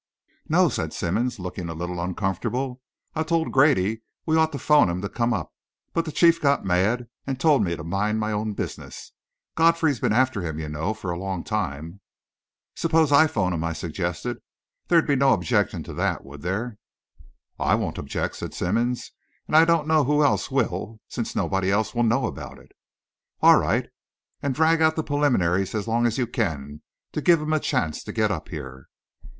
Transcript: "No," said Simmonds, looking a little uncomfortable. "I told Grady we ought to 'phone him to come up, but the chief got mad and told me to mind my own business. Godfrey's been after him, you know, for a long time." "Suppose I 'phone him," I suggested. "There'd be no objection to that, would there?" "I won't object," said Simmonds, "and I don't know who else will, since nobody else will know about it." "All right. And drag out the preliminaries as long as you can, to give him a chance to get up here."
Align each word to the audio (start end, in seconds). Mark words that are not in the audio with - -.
"No," 0.49 0.67
said 0.67 0.93
Simmonds, 0.93 1.37
looking 1.37 1.69
a 1.69 1.75
little 1.75 2.01
uncomfortable. 2.01 2.81
"I 3.13 3.21
told 3.21 3.51
Grady 3.51 4.01
we 4.25 4.35
ought 4.35 4.51
to 4.53 4.57
'phone 4.57 4.89
him 4.89 4.99
to 5.03 5.09
come 5.09 5.31
up, 5.31 5.53
but 5.93 6.05
the 6.05 6.11
chief 6.11 6.41
got 6.41 6.65
mad 6.65 7.07
and 7.27 7.39
told 7.39 7.63
me 7.63 7.75
to 7.75 7.83
mind 7.83 8.19
my 8.19 8.31
own 8.31 8.53
business. 8.53 9.13
Godfrey's 9.53 9.99
been 9.99 10.11
after 10.11 10.41
him, 10.41 10.57
you 10.57 10.67
know, 10.69 10.95
for 10.95 11.11
a 11.11 11.19
long 11.19 11.43
time." 11.43 12.01
"Suppose 12.75 13.11
I 13.11 13.27
'phone 13.27 13.53
him," 13.53 13.63
I 13.63 13.73
suggested. 13.73 14.37
"There'd 14.87 15.05
be 15.05 15.15
no 15.15 15.33
objection 15.33 15.83
to 15.83 15.93
that, 15.93 16.25
would 16.25 16.41
there?" 16.41 16.79
"I 17.59 17.75
won't 17.75 17.99
object," 17.99 18.37
said 18.37 18.55
Simmonds, 18.55 19.11
"and 19.45 19.55
I 19.55 19.65
don't 19.65 19.85
know 19.87 20.03
who 20.05 20.23
else 20.23 20.49
will, 20.49 20.99
since 21.09 21.35
nobody 21.35 21.69
else 21.69 21.93
will 21.93 22.01
know 22.01 22.25
about 22.25 22.57
it." 22.57 22.71
"All 23.39 23.57
right. 23.59 23.87
And 24.41 24.55
drag 24.55 24.81
out 24.81 24.95
the 24.95 25.03
preliminaries 25.03 25.75
as 25.75 25.87
long 25.87 26.07
as 26.07 26.17
you 26.17 26.25
can, 26.25 26.81
to 27.11 27.21
give 27.21 27.39
him 27.39 27.53
a 27.53 27.59
chance 27.59 28.03
to 28.05 28.11
get 28.11 28.31
up 28.31 28.49
here." 28.49 28.87